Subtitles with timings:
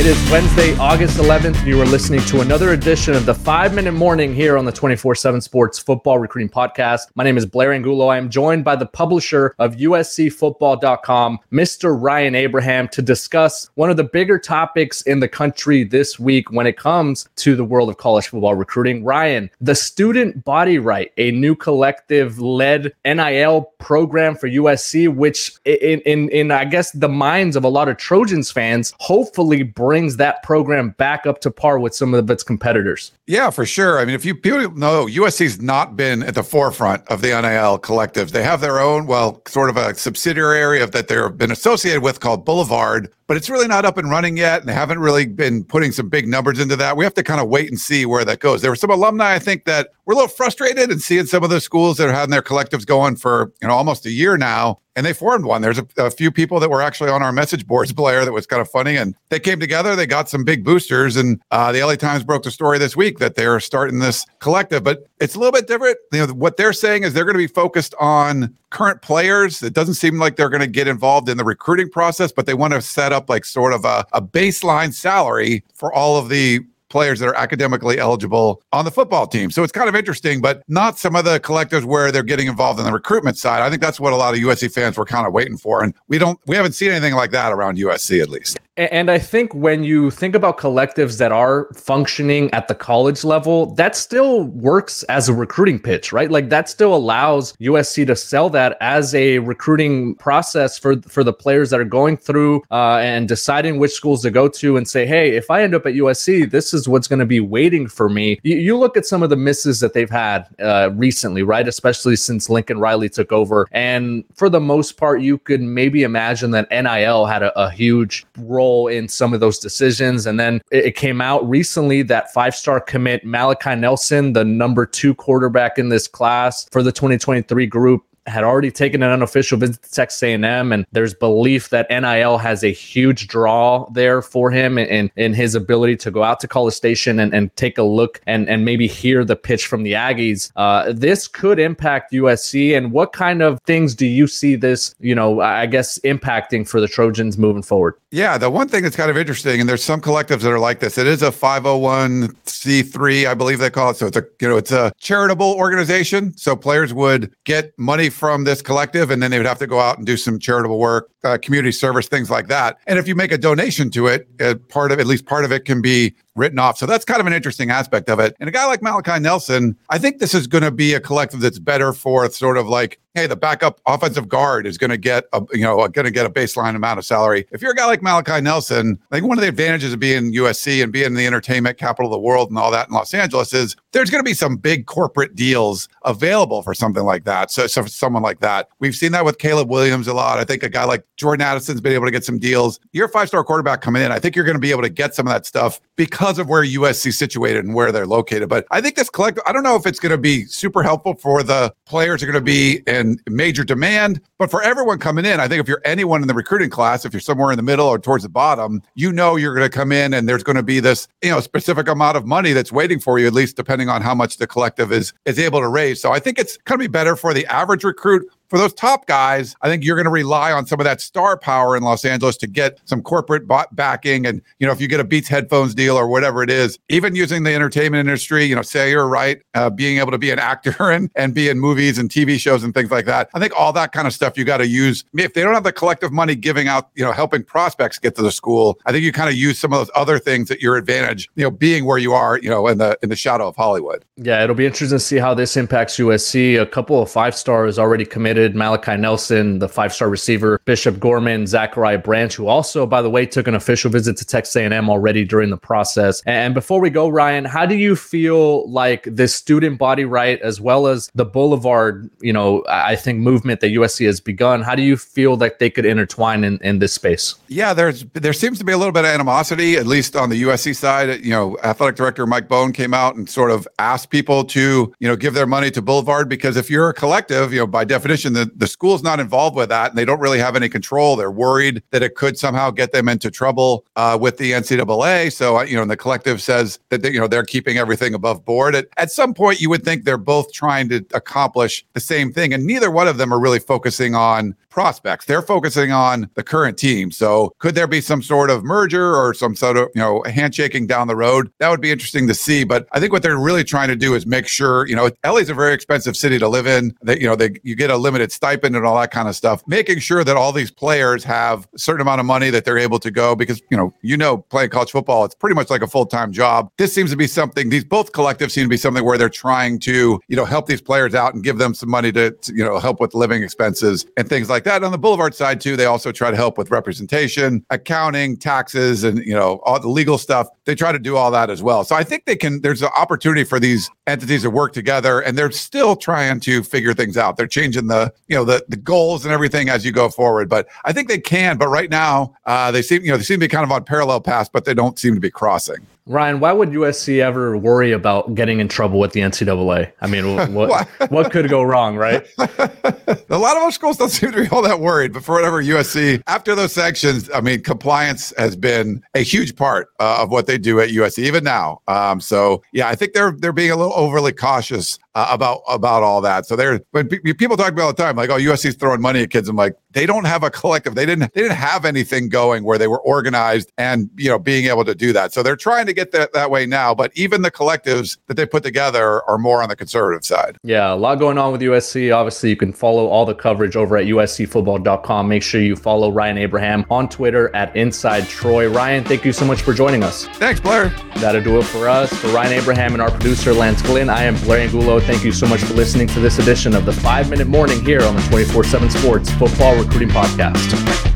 [0.00, 1.66] It is Wednesday, August 11th.
[1.66, 5.14] You are listening to another edition of the five minute morning here on the 24
[5.14, 7.08] 7 Sports Football Recruiting Podcast.
[7.16, 8.06] My name is Blair Angulo.
[8.08, 12.00] I am joined by the publisher of USCFootball.com, Mr.
[12.00, 16.66] Ryan Abraham, to discuss one of the bigger topics in the country this week when
[16.66, 19.04] it comes to the world of college football recruiting.
[19.04, 26.00] Ryan, the Student Body Right, a new collective led NIL program for USC, which, in,
[26.06, 30.40] in, in, I guess, the minds of a lot of Trojans fans, hopefully brings that
[30.44, 33.10] program back up to par with some of its competitors.
[33.30, 34.00] Yeah, for sure.
[34.00, 37.78] I mean, if you people know, USC's not been at the forefront of the NIL
[37.78, 38.30] collectives.
[38.30, 42.18] They have their own, well, sort of a subsidiary of that they've been associated with
[42.18, 44.58] called Boulevard, but it's really not up and running yet.
[44.58, 46.96] And they haven't really been putting some big numbers into that.
[46.96, 48.62] We have to kind of wait and see where that goes.
[48.62, 51.50] There were some alumni, I think, that were a little frustrated and seeing some of
[51.50, 54.80] the schools that are having their collectives going for, you know, almost a year now
[54.96, 55.62] and they formed one.
[55.62, 58.46] There's a, a, few people that were actually on our message boards, Blair, that was
[58.46, 58.96] kind of funny.
[58.96, 61.16] And they came together, they got some big boosters.
[61.16, 64.82] And uh, the LA Times broke the story this week that they're starting this collective,
[64.82, 65.96] but it's a little bit different.
[66.12, 69.62] You know, what they're saying is they're going to be focused on current players.
[69.62, 72.54] It doesn't seem like they're going to get involved in the recruiting process, but they
[72.54, 76.60] want to set up like sort of a, a baseline salary for all of the
[76.90, 79.50] players that are academically eligible on the football team.
[79.50, 82.78] So it's kind of interesting, but not some of the collectives where they're getting involved
[82.78, 83.62] in the recruitment side.
[83.62, 85.82] I think that's what a lot of USC fans were kind of waiting for.
[85.82, 88.58] And we don't, we haven't seen anything like that around USC at least.
[88.80, 93.74] And I think when you think about collectives that are functioning at the college level,
[93.74, 96.30] that still works as a recruiting pitch, right?
[96.30, 101.32] Like that still allows USC to sell that as a recruiting process for for the
[101.32, 105.04] players that are going through uh, and deciding which schools to go to, and say,
[105.04, 108.08] hey, if I end up at USC, this is what's going to be waiting for
[108.08, 108.40] me.
[108.42, 111.68] You, you, look at some of the misses that they've had uh, recently, right?
[111.68, 116.52] Especially since Lincoln Riley took over, and for the most part, you could maybe imagine
[116.52, 120.26] that NIL had a, a huge role role in some of those decisions.
[120.26, 125.14] And then it, came out recently that five star commit Malachi Nelson, the number two
[125.14, 129.90] quarterback in this class for the 2023 group, had already taken an unofficial visit to
[129.90, 135.10] Texas A&M, and there's belief that NIL has a huge draw there for him in,
[135.16, 138.48] in his ability to go out to College Station and, and take a look and,
[138.48, 140.52] and maybe hear the pitch from the Aggies.
[140.56, 145.14] Uh, this could impact USC, and what kind of things do you see this, you
[145.14, 147.94] know, I guess impacting for the Trojans moving forward?
[148.12, 150.80] Yeah, the one thing that's kind of interesting, and there's some collectives that are like
[150.80, 150.98] this.
[150.98, 153.98] It is a 501c3, I believe they call it.
[153.98, 156.36] So it's a you know it's a charitable organization.
[156.36, 159.78] So players would get money from this collective, and then they would have to go
[159.78, 162.78] out and do some charitable work, uh, community service, things like that.
[162.88, 165.52] And if you make a donation to it, uh, part of at least part of
[165.52, 166.78] it can be written off.
[166.78, 168.34] So that's kind of an interesting aspect of it.
[168.40, 171.40] And a guy like Malachi Nelson, I think this is going to be a collective
[171.40, 175.24] that's better for sort of like, hey, the backup offensive guard is going to get
[175.32, 177.46] a you know going to get a baseline amount of salary.
[177.50, 180.32] If you're a guy like Malachi Nelson, I think one of the advantages of being
[180.32, 183.52] USC and being the entertainment capital of the world and all that in Los Angeles
[183.52, 187.50] is there's going to be some big corporate deals available for something like that.
[187.50, 190.38] So, so someone like that, we've seen that with Caleb Williams a lot.
[190.38, 192.78] I think a guy like Jordan Addison's been able to get some deals.
[192.92, 194.12] You're a five star quarterback coming in.
[194.12, 196.48] I think you're going to be able to get some of that stuff because of
[196.48, 198.48] where USC situated and where they're located.
[198.48, 201.14] But I think this collective, I don't know if it's going to be super helpful
[201.14, 205.40] for the players are going to be in major demand, but for everyone coming in,
[205.40, 207.86] I think if you're anyone in the recruiting class, if you're somewhere in the middle
[207.86, 210.62] or towards the bottom, you know you're going to come in and there's going to
[210.62, 213.88] be this, you know, specific amount of money that's waiting for you, at least depending
[213.88, 216.00] on how much the collective is is able to raise.
[216.00, 219.06] So I think it's going to be better for the average recruit for those top
[219.06, 222.04] guys, I think you're going to rely on some of that star power in Los
[222.04, 224.26] Angeles to get some corporate backing.
[224.26, 227.14] And, you know, if you get a Beats headphones deal or whatever it is, even
[227.14, 230.40] using the entertainment industry, you know, say you're right, uh, being able to be an
[230.40, 233.30] actor and, and be in movies and TV shows and things like that.
[233.34, 235.04] I think all that kind of stuff you got to use.
[235.14, 238.22] If they don't have the collective money giving out, you know, helping prospects get to
[238.22, 240.76] the school, I think you kind of use some of those other things at your
[240.76, 243.54] advantage, you know, being where you are, you know, in the in the shadow of
[243.54, 244.04] Hollywood.
[244.16, 246.60] Yeah, it'll be interesting to see how this impacts USC.
[246.60, 248.39] A couple of five stars already committed.
[248.48, 253.26] Malachi Nelson, the five star receiver, Bishop Gorman, Zachariah Branch, who also, by the way,
[253.26, 256.22] took an official visit to Texas A&M already during the process.
[256.26, 260.60] And before we go, Ryan, how do you feel like this student body right, as
[260.60, 264.62] well as the Boulevard, you know, I think movement that USC has begun?
[264.62, 267.34] How do you feel like they could intertwine in, in this space?
[267.48, 270.42] Yeah, there's there seems to be a little bit of animosity, at least on the
[270.42, 271.24] USC side.
[271.24, 275.08] You know, athletic director Mike Bohn came out and sort of asked people to, you
[275.08, 278.29] know, give their money to Boulevard because if you're a collective, you know, by definition,
[278.34, 281.16] the, the school's not involved with that and they don't really have any control.
[281.16, 285.32] They're worried that it could somehow get them into trouble uh, with the NCAA.
[285.32, 288.44] So, uh, you know, the collective says that, they, you know, they're keeping everything above
[288.44, 288.74] board.
[288.74, 292.52] At, at some point, you would think they're both trying to accomplish the same thing.
[292.52, 295.26] And neither one of them are really focusing on prospects.
[295.26, 297.10] They're focusing on the current team.
[297.10, 300.86] So could there be some sort of merger or some sort of, you know, handshaking
[300.86, 301.50] down the road?
[301.58, 302.64] That would be interesting to see.
[302.64, 305.50] But I think what they're really trying to do is make sure, you know, LA's
[305.50, 306.96] a very expensive city to live in.
[307.02, 309.62] That, you know, they you get a limited stipend and all that kind of stuff.
[309.66, 312.98] Making sure that all these players have a certain amount of money that they're able
[313.00, 315.86] to go because, you know, you know, playing college football, it's pretty much like a
[315.86, 316.70] full-time job.
[316.78, 319.78] This seems to be something, these both collectives seem to be something where they're trying
[319.80, 322.64] to, you know, help these players out and give them some money to, to you
[322.64, 324.84] know, help with living expenses and things like that.
[324.84, 329.18] On the Boulevard side too, they also try to help with representation, accounting, taxes, and
[329.18, 330.48] you know all the legal stuff.
[330.64, 331.84] They try to do all that as well.
[331.84, 332.60] So I think they can.
[332.60, 336.94] There's an opportunity for these entities to work together, and they're still trying to figure
[336.94, 337.36] things out.
[337.36, 340.48] They're changing the you know the the goals and everything as you go forward.
[340.48, 341.56] But I think they can.
[341.56, 343.84] But right now, uh, they seem you know they seem to be kind of on
[343.84, 345.86] parallel paths, but they don't seem to be crossing.
[346.06, 349.92] Ryan, why would USC ever worry about getting in trouble with the NCAA?
[350.00, 352.26] I mean, what what could go wrong, right?
[352.38, 355.62] a lot of our schools don't seem to be all that worried, but for whatever
[355.62, 360.46] USC, after those sanctions, I mean, compliance has been a huge part uh, of what
[360.46, 361.80] they do at USC, even now.
[361.86, 366.02] Um, so yeah, I think they're they're being a little overly cautious uh, about about
[366.02, 366.46] all that.
[366.46, 369.22] So they're when pe- people talk about all the time, like, oh, USC's throwing money
[369.22, 369.48] at kids.
[369.48, 370.94] I'm like, they don't have a collective.
[370.94, 374.66] They didn't they didn't have anything going where they were organized and you know being
[374.66, 375.32] able to do that.
[375.32, 376.94] So they're trying to get that that way now.
[376.94, 380.58] But even the collectives that they put together are more on the conservative side.
[380.62, 382.14] Yeah, a lot going on with USC.
[382.14, 385.28] Obviously, you can follow all the coverage over at USCFootball.com.
[385.28, 388.68] Make sure you follow Ryan Abraham on Twitter at Inside Troy.
[388.68, 390.26] Ryan, thank you so much for joining us.
[390.34, 390.90] Thanks, Blair.
[391.16, 392.12] That'll do it for us.
[392.14, 394.99] For Ryan Abraham and our producer Lance Glynn, I am Blair Angulo.
[395.00, 398.02] Thank you so much for listening to this edition of the Five Minute Morning here
[398.02, 401.09] on the 24 7 Sports Football Recruiting Podcast.